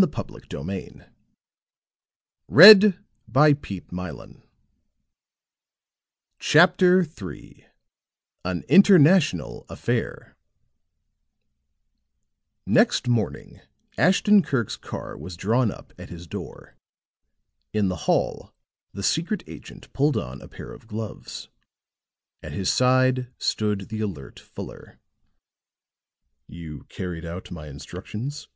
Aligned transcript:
And 0.00 0.04
so 0.14 0.22
the 0.22 0.46
door 0.48 1.08
closed 2.54 2.94
behind 3.32 4.12
her 4.14 4.42
CHAPTER 6.38 7.00
III 7.02 7.66
AN 8.44 8.62
INTERNATIONAL 8.68 9.66
AFFAIR 9.68 10.36
Next 12.64 13.08
morning 13.08 13.60
Ashton 13.98 14.42
Kirk's 14.44 14.76
car 14.76 15.16
was 15.18 15.36
drawn 15.36 15.72
up 15.72 15.92
at 15.98 16.10
his 16.10 16.28
door; 16.28 16.76
in 17.72 17.88
the 17.88 17.96
hall, 18.06 18.54
the 18.92 19.02
secret 19.02 19.42
agent 19.48 19.92
pulled 19.92 20.16
on 20.16 20.40
a 20.40 20.46
pair 20.46 20.70
of 20.72 20.86
gloves; 20.86 21.48
at 22.40 22.52
his 22.52 22.72
side 22.72 23.32
stood 23.36 23.88
the 23.88 23.98
alert 24.02 24.38
Fuller. 24.38 25.00
"You 26.46 26.84
carried 26.88 27.24
out 27.24 27.50
my 27.50 27.66
instructions?" 27.66 28.46